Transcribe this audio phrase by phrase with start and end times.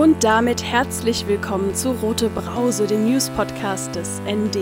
[0.00, 4.56] Und damit herzlich willkommen zu Rote Brause, dem News-Podcast des ND.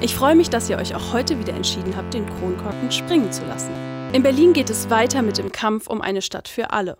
[0.00, 3.44] Ich freue mich, dass ihr euch auch heute wieder entschieden habt, den Kronkorken springen zu
[3.44, 3.74] lassen.
[4.14, 6.96] In Berlin geht es weiter mit dem Kampf um eine Stadt für alle.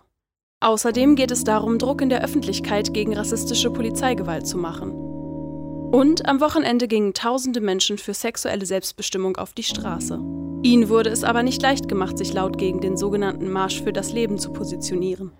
[0.59, 4.91] Außerdem geht es darum, Druck in der Öffentlichkeit gegen rassistische Polizeigewalt zu machen.
[4.91, 10.19] Und am Wochenende gingen tausende Menschen für sexuelle Selbstbestimmung auf die Straße.
[10.61, 14.13] Ihnen wurde es aber nicht leicht gemacht, sich laut gegen den sogenannten Marsch für das
[14.13, 15.31] Leben zu positionieren.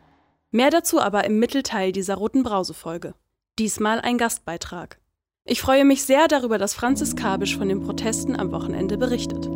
[0.55, 3.13] Mehr dazu aber im Mittelteil dieser Roten Brause-Folge.
[3.59, 5.01] Diesmal ein Gastbeitrag.
[5.43, 9.49] Ich freue mich sehr darüber, dass Franzis Kabisch von den Protesten am Wochenende berichtet.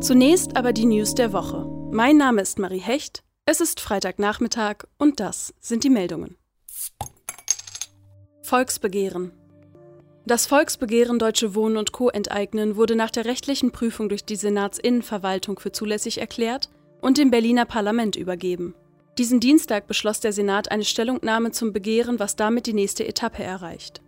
[0.00, 1.66] Zunächst aber die News der Woche.
[1.90, 6.36] Mein Name ist Marie Hecht, es ist Freitagnachmittag und das sind die Meldungen.
[8.42, 9.32] Volksbegehren.
[10.26, 12.08] Das Volksbegehren Deutsche Wohnen und Co.
[12.08, 17.64] enteignen wurde nach der rechtlichen Prüfung durch die Senatsinnenverwaltung für zulässig erklärt und dem Berliner
[17.64, 18.76] Parlament übergeben.
[19.20, 24.00] Diesen Dienstag beschloss der Senat eine Stellungnahme zum Begehren, was damit die nächste Etappe erreicht.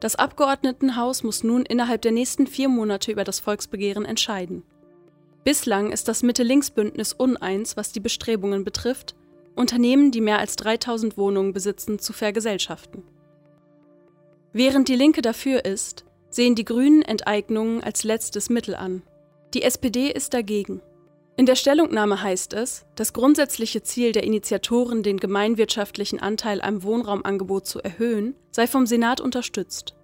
[0.00, 4.64] Das Abgeordnetenhaus muss nun innerhalb der nächsten vier Monate über das Volksbegehren entscheiden.
[5.44, 9.16] Bislang ist das Mitte-Links-Bündnis uneins, was die Bestrebungen betrifft,
[9.56, 13.04] Unternehmen, die mehr als 3000 Wohnungen besitzen, zu vergesellschaften.
[14.52, 19.00] Während die Linke dafür ist, sehen die Grünen Enteignungen als letztes Mittel an.
[19.54, 20.82] Die SPD ist dagegen.
[21.38, 27.64] In der Stellungnahme heißt es, das grundsätzliche Ziel der Initiatoren, den gemeinwirtschaftlichen Anteil am Wohnraumangebot
[27.64, 29.94] zu erhöhen, sei vom Senat unterstützt.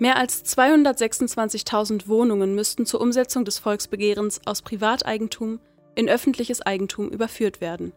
[0.00, 5.60] Mehr als 226.000 Wohnungen müssten zur Umsetzung des Volksbegehrens aus Privateigentum
[5.94, 7.92] in öffentliches Eigentum überführt werden.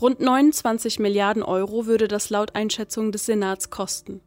[0.00, 4.22] Rund 29 Milliarden Euro würde das laut Einschätzung des Senats kosten.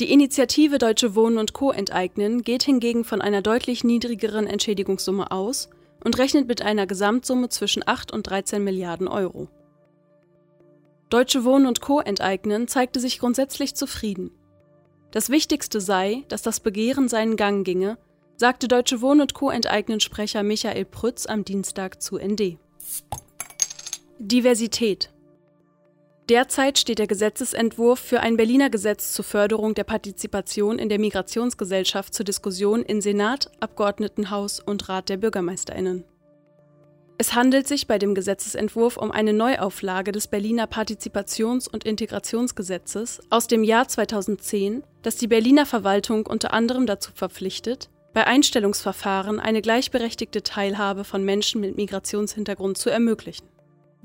[0.00, 1.72] Die Initiative Deutsche Wohnen und Co.
[1.72, 5.68] enteignen geht hingegen von einer deutlich niedrigeren Entschädigungssumme aus
[6.06, 9.48] und rechnet mit einer Gesamtsumme zwischen 8 und 13 Milliarden Euro.
[11.10, 11.98] Deutsche Wohnen und Co.
[11.98, 14.30] enteignen zeigte sich grundsätzlich zufrieden.
[15.10, 17.98] Das Wichtigste sei, dass das Begehren seinen Gang ginge,
[18.36, 19.50] sagte Deutsche Wohnen und Co.
[19.50, 22.56] enteignen Sprecher Michael Prütz am Dienstag zu ND.
[24.20, 25.10] Diversität
[26.28, 32.12] Derzeit steht der Gesetzesentwurf für ein Berliner Gesetz zur Förderung der Partizipation in der Migrationsgesellschaft
[32.12, 36.04] zur Diskussion in Senat, Abgeordnetenhaus und Rat der Bürgermeisterinnen.
[37.18, 43.46] Es handelt sich bei dem Gesetzesentwurf um eine Neuauflage des Berliner Partizipations- und Integrationsgesetzes aus
[43.46, 50.42] dem Jahr 2010, das die Berliner Verwaltung unter anderem dazu verpflichtet, bei Einstellungsverfahren eine gleichberechtigte
[50.42, 53.46] Teilhabe von Menschen mit Migrationshintergrund zu ermöglichen.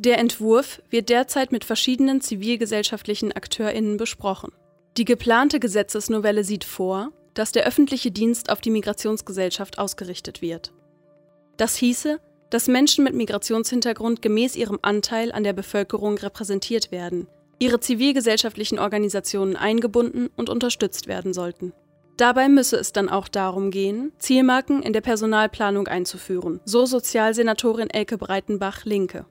[0.03, 4.51] Der Entwurf wird derzeit mit verschiedenen zivilgesellschaftlichen Akteurinnen besprochen.
[4.97, 10.73] Die geplante Gesetzesnovelle sieht vor, dass der öffentliche Dienst auf die Migrationsgesellschaft ausgerichtet wird.
[11.55, 12.19] Das hieße,
[12.49, 17.27] dass Menschen mit Migrationshintergrund gemäß ihrem Anteil an der Bevölkerung repräsentiert werden,
[17.59, 21.73] ihre zivilgesellschaftlichen Organisationen eingebunden und unterstützt werden sollten.
[22.17, 28.17] Dabei müsse es dann auch darum gehen, Zielmarken in der Personalplanung einzuführen, so Sozialsenatorin Elke
[28.17, 29.27] Breitenbach Linke.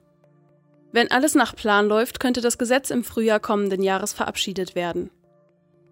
[0.91, 5.09] Wenn alles nach Plan läuft, könnte das Gesetz im Frühjahr kommenden Jahres verabschiedet werden.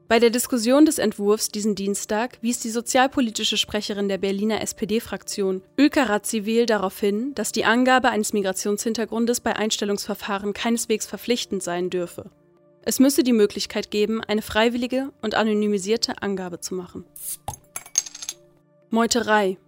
[0.10, 6.04] Bei der Diskussion des Entwurfs diesen Dienstag wies die sozialpolitische Sprecherin der Berliner SPD-Fraktion Ülka
[6.04, 12.32] Radziwill darauf hin, dass die Angabe eines Migrationshintergrundes bei Einstellungsverfahren keineswegs verpflichtend sein dürfe.
[12.82, 17.06] Es müsse die Möglichkeit geben, eine freiwillige und anonymisierte Angabe zu machen.
[18.90, 19.60] Meuterei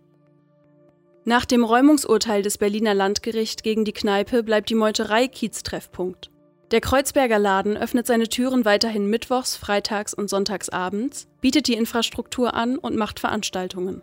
[1.23, 6.31] nach dem Räumungsurteil des Berliner Landgericht gegen die Kneipe bleibt die Meuterei Kiez-Treffpunkt.
[6.71, 12.55] Der Kreuzberger Laden öffnet seine Türen weiterhin mittwochs, freitags und sonntags abends, bietet die Infrastruktur
[12.55, 14.01] an und macht Veranstaltungen.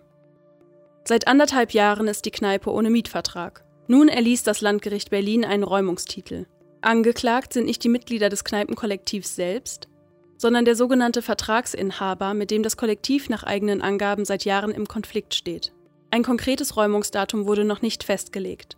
[1.04, 3.64] Seit anderthalb Jahren ist die Kneipe ohne Mietvertrag.
[3.88, 6.46] Nun erließ das Landgericht Berlin einen Räumungstitel.
[6.82, 9.88] Angeklagt sind nicht die Mitglieder des Kneipenkollektivs selbst,
[10.36, 15.34] sondern der sogenannte Vertragsinhaber, mit dem das Kollektiv nach eigenen Angaben seit Jahren im Konflikt
[15.34, 15.72] steht.
[16.10, 18.76] Ein konkretes Räumungsdatum wurde noch nicht festgelegt.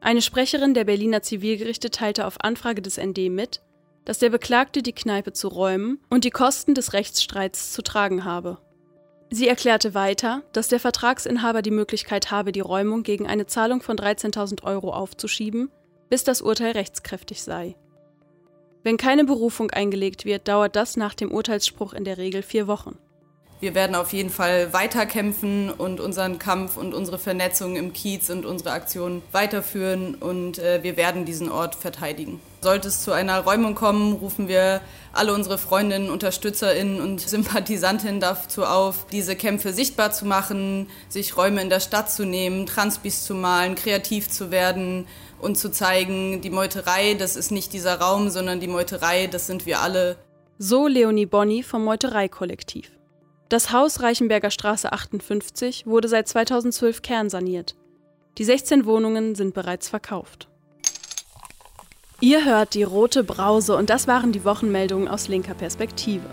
[0.00, 3.60] Eine Sprecherin der Berliner Zivilgerichte teilte auf Anfrage des ND mit,
[4.04, 8.58] dass der Beklagte die Kneipe zu räumen und die Kosten des Rechtsstreits zu tragen habe.
[9.30, 13.96] Sie erklärte weiter, dass der Vertragsinhaber die Möglichkeit habe, die Räumung gegen eine Zahlung von
[13.96, 15.70] 13.000 Euro aufzuschieben,
[16.08, 17.76] bis das Urteil rechtskräftig sei.
[18.82, 22.98] Wenn keine Berufung eingelegt wird, dauert das nach dem Urteilsspruch in der Regel vier Wochen.
[23.60, 28.46] Wir werden auf jeden Fall weiterkämpfen und unseren Kampf und unsere Vernetzung im Kiez und
[28.46, 32.40] unsere Aktionen weiterführen und äh, wir werden diesen Ort verteidigen.
[32.62, 34.80] Sollte es zu einer Räumung kommen, rufen wir
[35.12, 41.60] alle unsere Freundinnen, Unterstützerinnen und Sympathisantinnen dazu auf, diese Kämpfe sichtbar zu machen, sich Räume
[41.60, 45.06] in der Stadt zu nehmen, Transbis zu malen, kreativ zu werden
[45.38, 49.66] und zu zeigen, die Meuterei, das ist nicht dieser Raum, sondern die Meuterei, das sind
[49.66, 50.16] wir alle.
[50.58, 52.90] So Leonie Bonny vom Meuterei-Kollektiv.
[53.50, 57.74] Das Haus Reichenberger Straße 58 wurde seit 2012 kernsaniert.
[58.38, 60.48] Die 16 Wohnungen sind bereits verkauft.
[62.20, 66.26] Ihr hört die rote Brause und das waren die Wochenmeldungen aus linker Perspektive.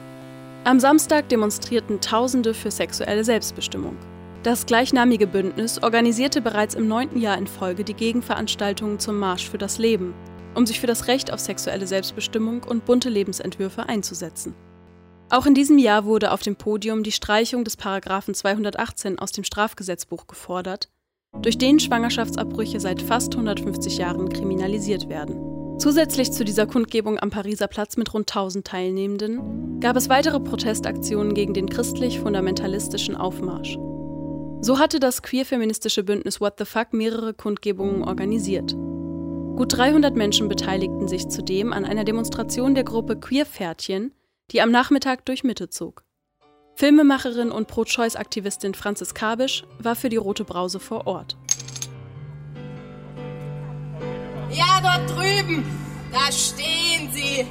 [0.63, 3.97] Am Samstag demonstrierten Tausende für sexuelle Selbstbestimmung.
[4.43, 9.57] Das gleichnamige Bündnis organisierte bereits im neunten Jahr in Folge die Gegenveranstaltungen zum Marsch für
[9.57, 10.13] das Leben,
[10.53, 14.53] um sich für das Recht auf sexuelle Selbstbestimmung und bunte Lebensentwürfe einzusetzen.
[15.29, 19.43] Auch in diesem Jahr wurde auf dem Podium die Streichung des Paragraphen 218 aus dem
[19.43, 20.89] Strafgesetzbuch gefordert,
[21.41, 25.77] durch den Schwangerschaftsabbrüche seit fast 150 Jahren kriminalisiert werden.
[25.79, 31.33] Zusätzlich zu dieser Kundgebung am Pariser Platz mit rund 1000 Teilnehmenden gab es weitere Protestaktionen
[31.33, 33.77] gegen den christlich-fundamentalistischen Aufmarsch.
[34.61, 38.73] So hatte das queer-feministische Bündnis What the Fuck mehrere Kundgebungen organisiert.
[39.57, 44.13] Gut 300 Menschen beteiligten sich zudem an einer Demonstration der Gruppe Queer-Pferdchen,
[44.51, 46.05] die am Nachmittag durch Mitte zog.
[46.75, 51.35] Filmemacherin und Pro-Choice-Aktivistin Franzis Kabisch war für die Rote Brause vor Ort.
[54.51, 55.65] Ja, dort drüben,
[56.11, 57.47] da stehen sie.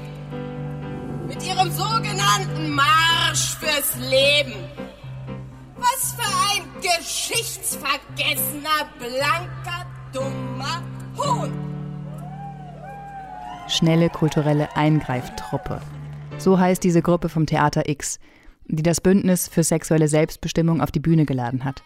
[1.27, 4.55] Mit ihrem sogenannten Marsch fürs Leben.
[5.77, 6.23] Was für
[6.53, 10.81] ein geschichtsvergessener, blanker, dummer
[11.19, 11.53] Hohn.
[13.69, 15.81] Schnelle kulturelle Eingreiftruppe.
[16.39, 18.19] So heißt diese Gruppe vom Theater X,
[18.67, 21.83] die das Bündnis für sexuelle Selbstbestimmung auf die Bühne geladen hat.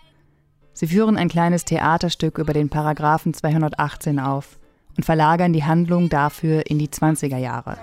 [0.72, 4.58] Sie führen ein kleines Theaterstück über den Paragraphen 218 auf
[4.96, 7.76] und verlagern die Handlung dafür in die 20er Jahre.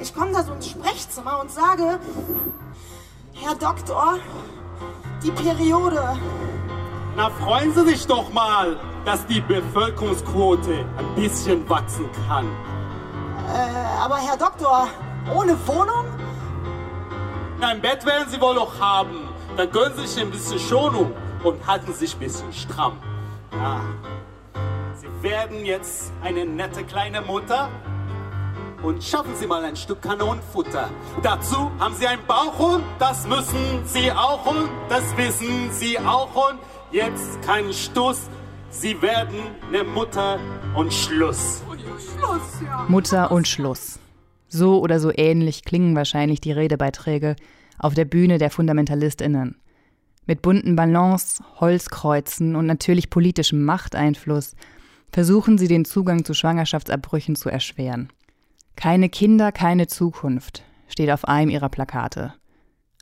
[0.00, 1.98] Ich komme da so ins Sprechzimmer und sage,
[3.34, 4.18] Herr Doktor,
[5.22, 6.16] die Periode.
[7.16, 12.46] Na freuen Sie sich doch mal, dass die Bevölkerungsquote ein bisschen wachsen kann.
[13.48, 14.88] Äh, aber Herr Doktor,
[15.34, 16.06] ohne Wohnung?
[17.60, 19.28] Ein Bett werden Sie wohl noch haben.
[19.56, 21.12] Dann gönnen Sie sich ein bisschen Schonung
[21.44, 22.98] und halten sich ein bisschen stramm.
[23.52, 23.80] Ja
[25.22, 27.68] werden jetzt eine nette kleine Mutter
[28.82, 30.88] und schaffen Sie mal ein Stück Kanonenfutter.
[31.22, 36.34] Dazu haben Sie einen Bauch und das müssen Sie auch und das wissen Sie auch
[36.34, 36.58] und
[36.90, 38.28] jetzt kein Stuss.
[38.70, 39.38] Sie werden
[39.68, 40.38] eine Mutter
[40.74, 41.62] und Schluss.
[42.16, 42.86] Schluss ja.
[42.88, 43.99] Mutter und Schluss.
[44.50, 47.36] So oder so ähnlich klingen wahrscheinlich die Redebeiträge
[47.78, 49.56] auf der Bühne der FundamentalistInnen.
[50.26, 54.54] Mit bunten Ballons, Holzkreuzen und natürlich politischem Machteinfluss
[55.12, 58.12] versuchen sie den Zugang zu Schwangerschaftsabbrüchen zu erschweren.
[58.76, 62.34] Keine Kinder, keine Zukunft steht auf einem ihrer Plakate.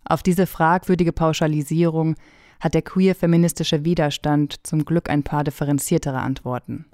[0.04, 2.14] Auf diese fragwürdige Pauschalisierung
[2.60, 6.86] hat der queer-feministische Widerstand zum Glück ein paar differenziertere Antworten.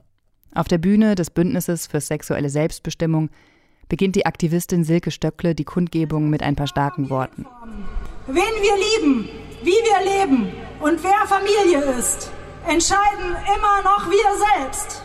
[0.54, 3.30] Auf der Bühne des Bündnisses für sexuelle Selbstbestimmung
[3.88, 7.46] beginnt die Aktivistin Silke Stöckle die Kundgebung mit ein paar starken Worten.
[8.26, 9.28] Wen wir lieben,
[9.62, 12.30] wie wir leben und wer Familie ist,
[12.66, 15.02] entscheiden immer noch wir selbst.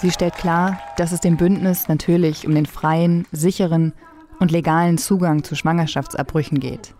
[0.00, 3.92] Sie stellt klar, dass es dem Bündnis natürlich um den freien, sicheren
[4.38, 6.94] und legalen Zugang zu Schwangerschaftsabbrüchen geht.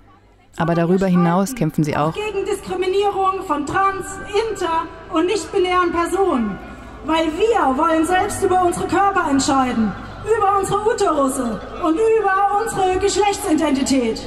[0.57, 4.07] Aber darüber hinaus kämpfen sie auch gegen Diskriminierung von trans,
[4.51, 6.59] inter und nicht-binären Personen.
[7.07, 9.93] Weil wir wollen selbst über unsere Körper entscheiden,
[10.25, 14.21] über unsere Uterusse und über unsere Geschlechtsidentität.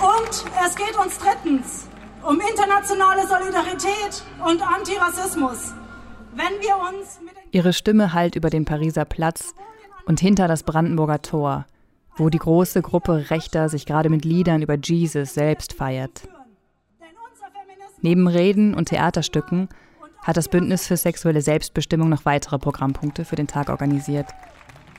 [0.00, 1.88] Und es geht uns drittens
[2.22, 5.72] um internationale Solidarität und Antirassismus.
[6.34, 7.18] Wenn wir uns
[7.50, 9.54] Ihre Stimme hallt über den Pariser Platz
[10.06, 11.66] und hinter das Brandenburger Tor,
[12.16, 16.28] wo die große Gruppe Rechter sich gerade mit Liedern über Jesus selbst feiert.
[18.00, 19.68] Neben Reden und Theaterstücken
[20.22, 24.26] hat das Bündnis für sexuelle Selbstbestimmung noch weitere Programmpunkte für den Tag organisiert.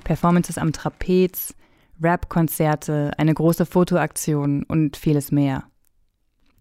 [0.03, 1.53] Performances am Trapez,
[2.01, 5.65] Rap-Konzerte, eine große Fotoaktion und vieles mehr.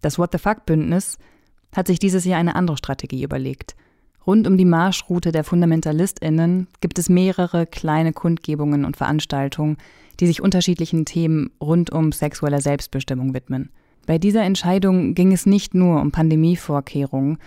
[0.01, 1.17] Das What the Fuck Bündnis
[1.75, 3.75] hat sich dieses Jahr eine andere Strategie überlegt.
[4.25, 9.77] Rund um die Marschroute der FundamentalistInnen gibt es mehrere kleine Kundgebungen und Veranstaltungen,
[10.19, 13.71] die sich unterschiedlichen Themen rund um sexuelle Selbstbestimmung widmen.
[14.05, 17.37] Bei dieser Entscheidung ging es nicht nur um Pandemievorkehrungen,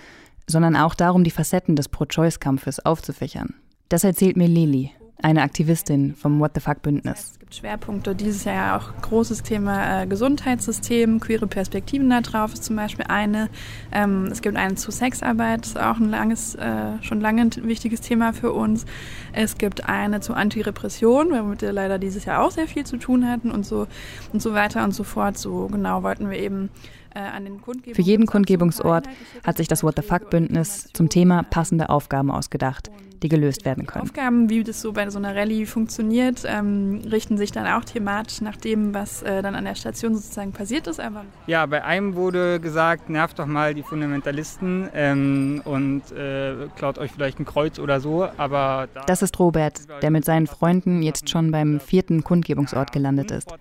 [0.46, 3.54] sondern auch darum, die Facetten des Pro-Choice-Kampfes aufzufächern.
[3.88, 4.90] Das erzählt mir Lili,
[5.22, 7.32] eine Aktivistin vom What the Fuck Bündnis.
[7.32, 12.52] Es gibt Schwerpunkte, dieses Jahr ja auch großes Thema äh, Gesundheitssystem, queere Perspektiven da drauf
[12.52, 13.48] ist zum Beispiel eine.
[13.92, 18.32] Ähm, es gibt eine zu Sexarbeit, auch ein langes, äh, schon lange ein wichtiges Thema
[18.32, 18.84] für uns.
[19.32, 23.28] Es gibt eine zu Antirepression, womit wir leider dieses Jahr auch sehr viel zu tun
[23.28, 23.86] hatten und so
[24.32, 25.38] und so weiter und so fort.
[25.38, 26.70] So genau wollten wir eben
[27.14, 29.06] äh, für jeden Kundgebungsort
[29.44, 32.90] hat sich das What the Fuck Bündnis zum Thema passende Aufgaben ausgedacht,
[33.22, 34.02] die gelöst werden können.
[34.02, 38.40] Aufgaben, wie das so bei so einer Rallye funktioniert, ähm, richten sich dann auch thematisch
[38.40, 41.00] nach dem, was äh, dann an der Station sozusagen passiert ist.
[41.00, 46.98] Aber ja, bei einem wurde gesagt, nervt doch mal die Fundamentalisten ähm, und äh, klaut
[46.98, 48.28] euch vielleicht ein Kreuz oder so.
[48.36, 53.30] Aber da das ist Robert, der mit seinen Freunden jetzt schon beim vierten Kundgebungsort gelandet
[53.30, 53.52] ist.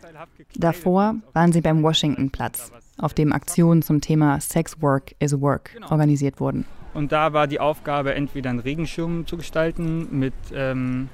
[0.56, 5.91] Davor waren sie beim Washington-Platz auf dem Aktionen zum Thema Sex Work is Work genau.
[5.91, 6.65] organisiert wurden.
[6.94, 11.10] Und da war die Aufgabe, entweder einen Regenschirm zu gestalten mit ähm,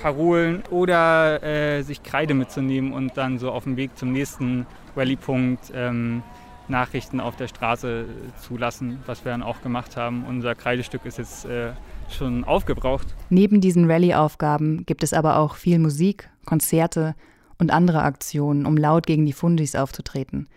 [0.00, 5.72] Parolen oder äh, sich Kreide mitzunehmen und dann so auf dem Weg zum nächsten Rallypunkt
[5.74, 6.22] ähm,
[6.68, 8.06] Nachrichten auf der Straße
[8.40, 10.24] zu lassen, was wir dann auch gemacht haben.
[10.28, 11.70] Unser Kreidestück ist jetzt äh,
[12.10, 13.06] schon aufgebraucht.
[13.30, 17.14] Neben diesen Rallye-Aufgaben gibt es aber auch viel Musik, Konzerte
[17.58, 20.48] und andere Aktionen, um laut gegen die Fundis aufzutreten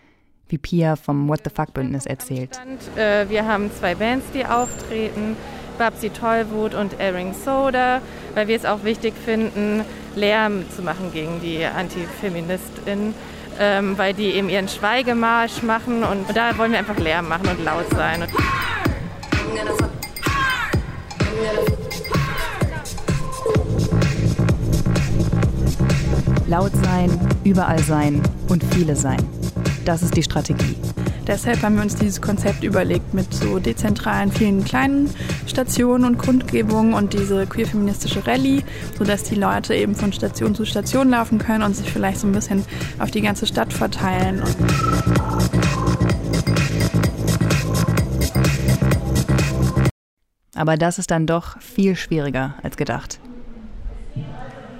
[0.50, 2.60] wie Pia vom What the Fuck Bündnis erzählt.
[2.96, 5.36] Äh, wir haben zwei Bands, die auftreten,
[5.78, 8.02] Babsi Tollwut und Airing Soda,
[8.34, 9.82] weil wir es auch wichtig finden,
[10.14, 13.14] Lärm zu machen gegen die Antifeministinnen,
[13.58, 17.64] ähm, weil die eben ihren Schweigemarsch machen und da wollen wir einfach Lärm machen und
[17.64, 18.26] laut sein.
[26.46, 29.39] Laut sein, überall sein und viele sein.
[29.84, 30.76] Das ist die Strategie.
[31.26, 35.08] Deshalb haben wir uns dieses Konzept überlegt mit so dezentralen, vielen kleinen
[35.46, 38.64] Stationen und Kundgebungen und diese queer-feministische Rallye,
[38.98, 42.32] sodass die Leute eben von Station zu Station laufen können und sich vielleicht so ein
[42.32, 42.64] bisschen
[42.98, 44.42] auf die ganze Stadt verteilen.
[50.56, 53.20] Aber das ist dann doch viel schwieriger als gedacht.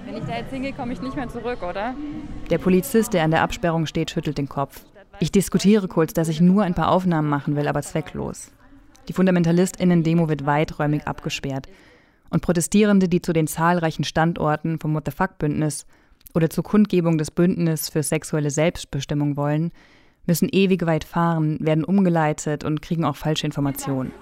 [0.05, 1.95] Wenn ich da jetzt hingehe, komme ich nicht mehr zurück, oder?
[2.51, 4.85] Der Polizist, der an der Absperrung steht, schüttelt den Kopf.
[5.23, 8.51] Ich diskutiere kurz, dass ich nur ein paar Aufnahmen machen will, aber zwecklos.
[9.07, 11.69] Die FundamentalistInnen-Demo wird weiträumig abgesperrt.
[12.31, 15.85] Und Protestierende, die zu den zahlreichen Standorten vom What the Fuck-Bündnis
[16.33, 19.73] oder zur Kundgebung des Bündnis für sexuelle Selbstbestimmung wollen,
[20.27, 24.13] müssen ewig weit fahren, werden umgeleitet und kriegen auch falsche Informationen.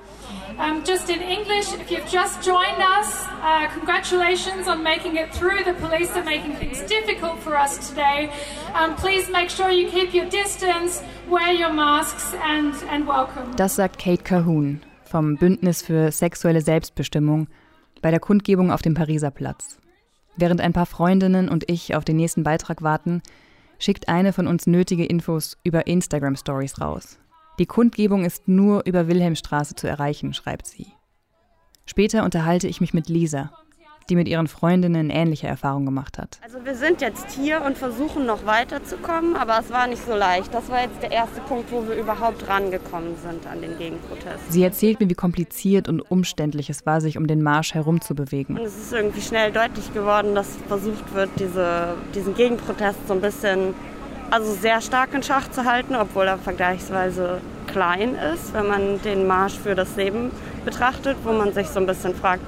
[0.58, 5.62] Um, just in English, if you've just joined us, uh, congratulations on making it through.
[5.64, 8.28] The police are making things difficult for us today.
[8.74, 11.00] Um, please make sure you keep your distance,
[11.30, 13.54] wear your masks and, and welcome.
[13.56, 17.46] Das sagt Kate Cahoon vom Bündnis für sexuelle Selbstbestimmung
[18.02, 19.78] bei der Kundgebung auf dem Pariser Platz.
[20.36, 23.22] Während ein paar Freundinnen und ich auf den nächsten Beitrag warten,
[23.78, 27.18] schickt eine von uns nötige Infos über Instagram Stories raus.
[27.58, 30.86] Die Kundgebung ist nur über Wilhelmstraße zu erreichen, schreibt sie.
[31.86, 33.50] Später unterhalte ich mich mit Lisa,
[34.08, 36.38] die mit ihren Freundinnen ähnliche Erfahrungen gemacht hat.
[36.42, 40.52] Also wir sind jetzt hier und versuchen noch weiterzukommen, aber es war nicht so leicht.
[40.54, 44.50] Das war jetzt der erste Punkt, wo wir überhaupt rangekommen sind an den Gegenprotest.
[44.50, 48.58] Sie erzählt mir, wie kompliziert und umständlich es war, sich um den Marsch herumzubewegen.
[48.58, 53.20] Und es ist irgendwie schnell deutlich geworden, dass versucht wird, diese, diesen Gegenprotest so ein
[53.20, 53.74] bisschen
[54.30, 59.26] also sehr stark in Schach zu halten, obwohl er vergleichsweise klein ist, wenn man den
[59.26, 60.30] Marsch für das Leben
[60.64, 62.42] betrachtet, wo man sich so ein bisschen fragt,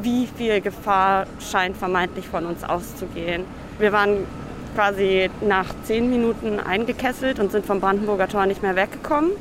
[0.00, 3.44] wie viel Gefahr scheint vermeintlich von uns auszugehen.
[3.78, 4.26] Wir waren
[4.74, 9.32] quasi nach zehn Minuten eingekesselt und sind vom Brandenburger Tor nicht mehr weggekommen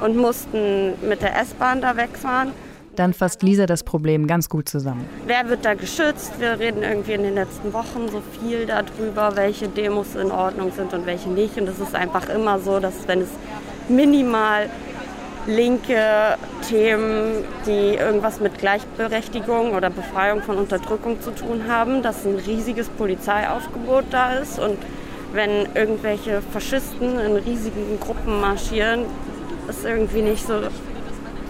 [0.00, 2.52] und mussten mit der S-Bahn da wegfahren.
[2.94, 5.06] Dann fasst Lisa das Problem ganz gut zusammen.
[5.26, 6.32] Wer wird da geschützt?
[6.38, 10.92] Wir reden irgendwie in den letzten Wochen so viel darüber, welche Demos in Ordnung sind
[10.92, 11.58] und welche nicht.
[11.58, 13.30] Und es ist einfach immer so, dass wenn es
[13.88, 14.68] minimal
[15.46, 16.36] linke
[16.68, 22.88] Themen, die irgendwas mit Gleichberechtigung oder Befreiung von Unterdrückung zu tun haben, dass ein riesiges
[22.88, 24.78] Polizeiaufgebot da ist und
[25.32, 29.04] wenn irgendwelche Faschisten in riesigen Gruppen marschieren,
[29.68, 30.54] ist irgendwie nicht so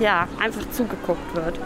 [0.00, 1.58] ja, einfach zugeguckt wird.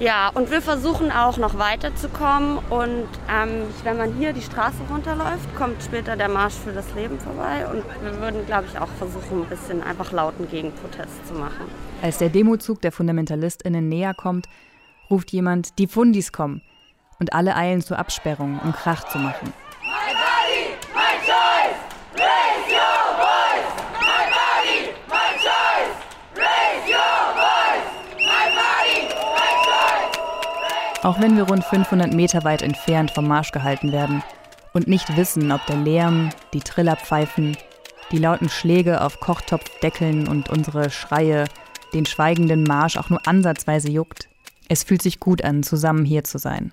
[0.00, 2.58] Ja, und wir versuchen auch noch weiterzukommen.
[2.70, 7.18] Und ähm, wenn man hier die Straße runterläuft, kommt später der Marsch für das Leben
[7.18, 7.66] vorbei.
[7.66, 11.66] Und wir würden, glaube ich, auch versuchen, ein bisschen einfach lauten Gegenprotest zu machen.
[12.00, 14.46] Als der Demozug der FundamentalistInnen näher kommt,
[15.10, 16.62] ruft jemand, die Fundis kommen.
[17.18, 19.52] Und alle eilen zur Absperrung, um Krach zu machen.
[31.02, 34.22] Auch wenn wir rund 500 Meter weit entfernt vom Marsch gehalten werden
[34.74, 37.56] und nicht wissen, ob der Lärm, die Trillerpfeifen,
[38.10, 41.44] die lauten Schläge auf Kochtopfdeckeln und unsere Schreie
[41.94, 44.28] den schweigenden Marsch auch nur ansatzweise juckt.
[44.68, 46.72] Es fühlt sich gut an, zusammen hier zu sein.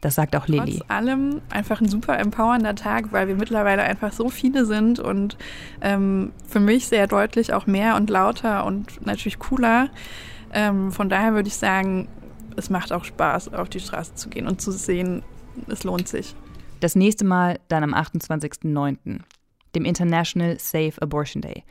[0.00, 0.78] Das sagt auch Lilly.
[0.78, 5.36] Trotz allem einfach ein super empowernder Tag, weil wir mittlerweile einfach so viele sind und
[5.80, 9.88] ähm, für mich sehr deutlich auch mehr und lauter und natürlich cooler.
[10.52, 12.08] Ähm, von daher würde ich sagen,
[12.56, 15.22] es macht auch Spaß, auf die Straße zu gehen und zu sehen,
[15.68, 16.34] es lohnt sich.
[16.80, 19.20] Das nächste Mal dann am 28.09.,
[19.74, 21.64] dem International Safe Abortion Day,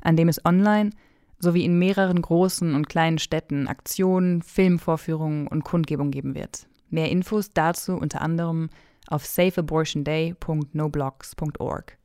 [0.00, 0.90] an dem es online
[1.38, 6.66] sowie in mehreren großen und kleinen Städten Aktionen, Filmvorführungen und Kundgebungen geben wird.
[6.90, 8.68] Mehr Infos dazu unter anderem
[9.08, 11.96] auf safeabortionday.noblogs.org.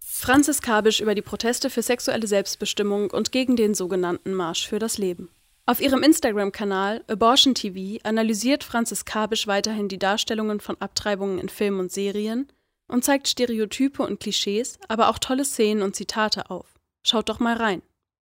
[0.00, 4.98] Franzis Kabisch über die Proteste für sexuelle Selbstbestimmung und gegen den sogenannten Marsch für das
[4.98, 5.30] Leben.
[5.70, 11.78] Auf ihrem Instagram-Kanal Abortion TV analysiert Franzis Kabisch weiterhin die Darstellungen von Abtreibungen in Filmen
[11.78, 12.48] und Serien
[12.88, 16.74] und zeigt Stereotype und Klischees, aber auch tolle Szenen und Zitate auf.
[17.04, 17.82] Schaut doch mal rein.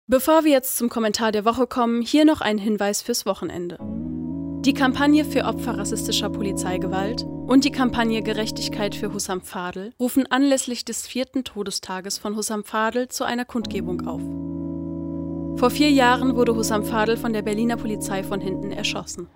[0.06, 3.80] Bevor wir jetzt zum Kommentar der Woche kommen, hier noch ein Hinweis fürs Wochenende.
[4.64, 10.86] Die Kampagne für Opfer rassistischer Polizeigewalt und die Kampagne Gerechtigkeit für Hussam Fadel rufen anlässlich
[10.86, 14.22] des vierten Todestages von Hussam Fadel zu einer Kundgebung auf.
[15.58, 19.28] Vor vier Jahren wurde Hussam Fadel von der Berliner Polizei von hinten erschossen.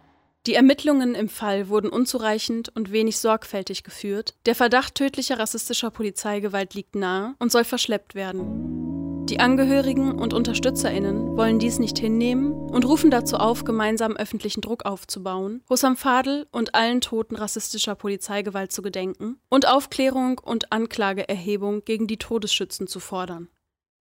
[0.46, 4.36] Die Ermittlungen im Fall wurden unzureichend und wenig sorgfältig geführt.
[4.46, 9.26] Der Verdacht tödlicher rassistischer Polizeigewalt liegt nahe und soll verschleppt werden.
[9.30, 14.86] Die Angehörigen und Unterstützerinnen wollen dies nicht hinnehmen und rufen dazu auf, gemeinsam öffentlichen Druck
[14.86, 22.08] aufzubauen, Hussam Fadel und allen Toten rassistischer Polizeigewalt zu gedenken und Aufklärung und Anklageerhebung gegen
[22.08, 23.50] die Todesschützen zu fordern.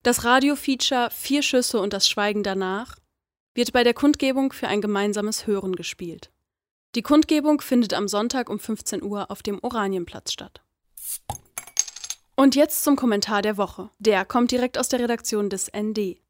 [0.07, 2.95] Das Radiofeature Vier Schüsse und das Schweigen danach
[3.57, 6.31] wird bei der Kundgebung für ein gemeinsames Hören gespielt.
[6.95, 10.63] Die Kundgebung findet am Sonntag um 15 Uhr auf dem Oranienplatz statt.
[12.37, 13.91] Und jetzt zum Kommentar der Woche.
[13.99, 16.21] Der kommt direkt aus der Redaktion des ND.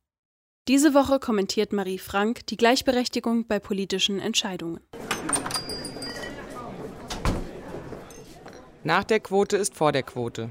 [0.68, 4.80] Diese Woche kommentiert Marie Frank die Gleichberechtigung bei politischen Entscheidungen.
[8.84, 10.50] Nach der Quote ist vor der Quote.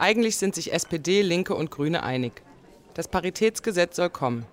[0.00, 2.40] Eigentlich sind sich SPD, Linke und Grüne einig.
[2.94, 4.46] Das Paritätsgesetz soll kommen.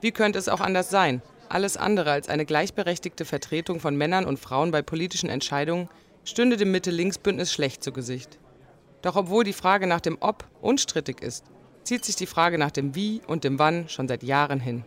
[0.00, 1.22] Wie könnte es auch anders sein?
[1.48, 5.88] Alles andere als eine gleichberechtigte Vertretung von Männern und Frauen bei politischen Entscheidungen
[6.24, 8.40] stünde dem Mitte-Links-Bündnis schlecht zu Gesicht.
[9.00, 11.44] Doch obwohl die Frage nach dem Ob unstrittig ist,
[11.84, 14.84] zieht sich die Frage nach dem Wie und dem Wann schon seit Jahren hin.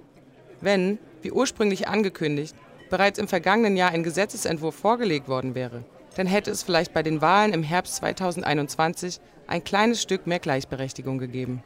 [0.60, 2.54] Wenn, wie ursprünglich angekündigt,
[2.90, 5.86] bereits im vergangenen Jahr ein Gesetzesentwurf vorgelegt worden wäre,
[6.18, 11.18] dann hätte es vielleicht bei den Wahlen im Herbst 2021 ein kleines Stück mehr Gleichberechtigung
[11.18, 11.62] gegeben.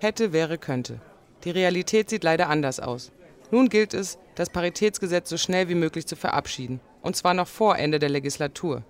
[0.00, 1.00] Hätte, wäre, könnte.
[1.44, 3.12] Die Realität sieht leider anders aus.
[3.52, 7.78] Nun gilt es, das Paritätsgesetz so schnell wie möglich zu verabschieden, und zwar noch vor
[7.78, 8.82] Ende der Legislatur.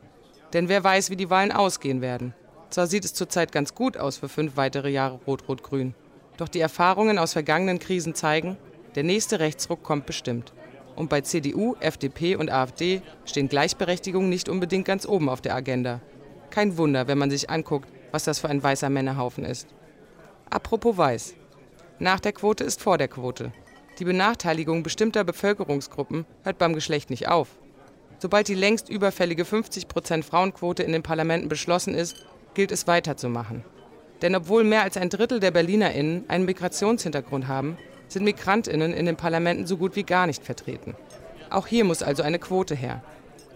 [0.55, 2.33] Denn wer weiß, wie die Wahlen ausgehen werden.
[2.71, 5.95] Zwar sieht es zurzeit ganz gut aus für fünf weitere Jahre Rot-Rot-Grün,
[6.39, 8.57] doch die Erfahrungen aus vergangenen Krisen zeigen,
[8.95, 10.55] der nächste Rechtsruck kommt bestimmt.
[10.97, 16.01] Und bei CDU, FDP und AfD stehen Gleichberechtigung nicht unbedingt ganz oben auf der Agenda.
[16.51, 19.69] Kein Wunder, wenn man sich anguckt, was das für ein weißer Männerhaufen ist.
[20.51, 21.35] Apropos weiß.
[21.99, 23.53] Nach der Quote ist vor der Quote.
[23.99, 27.49] Die Benachteiligung bestimmter Bevölkerungsgruppen hört beim Geschlecht nicht auf.
[28.21, 32.17] Sobald die längst überfällige 50% Frauenquote in den Parlamenten beschlossen ist,
[32.55, 33.65] gilt es weiterzumachen.
[34.23, 37.77] Denn obwohl mehr als ein Drittel der BerlinerInnen einen Migrationshintergrund haben,
[38.09, 40.97] sind MigrantInnen in den Parlamenten so gut wie gar nicht vertreten.
[41.51, 43.03] Auch hier muss also eine Quote her.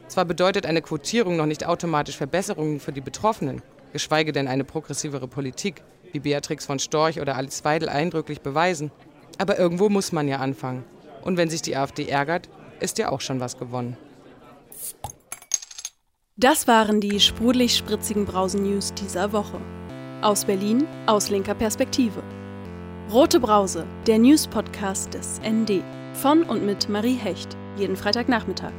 [0.08, 3.62] Zwar bedeutet eine Quotierung noch nicht automatisch Verbesserungen für die Betroffenen,
[3.92, 8.90] geschweige denn eine progressivere Politik, wie Beatrix von Storch oder Alice Weidel eindrücklich beweisen,
[9.38, 10.84] aber irgendwo muss man ja anfangen.
[11.22, 12.48] Und wenn sich die AfD ärgert,
[12.80, 13.96] ist ja auch schon was gewonnen.
[16.36, 19.60] Das waren die sprudelig-spritzigen Brausen-News dieser Woche.
[20.22, 22.22] Aus Berlin, aus linker Perspektive.
[23.12, 25.82] Rote Brause, der News-Podcast des ND.
[26.14, 28.72] Von und mit Marie Hecht, jeden Freitagnachmittag.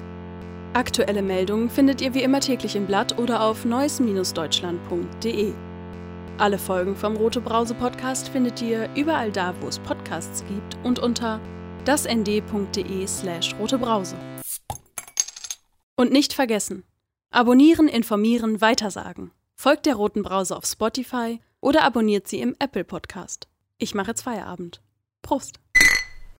[0.75, 5.53] Aktuelle Meldungen findet ihr wie immer täglich im Blatt oder auf neues-deutschland.de.
[6.39, 10.97] Alle Folgen vom Rote Brause Podcast findet ihr überall da, wo es Podcasts gibt und
[10.97, 11.39] unter
[11.85, 14.15] dasnd.de/slash rotebrause.
[15.95, 16.83] Und nicht vergessen:
[17.29, 19.29] Abonnieren, informieren, weitersagen.
[19.53, 23.47] Folgt der Roten Brause auf Spotify oder abonniert sie im Apple Podcast.
[23.77, 24.81] Ich mache jetzt Feierabend.
[25.21, 25.62] Prost!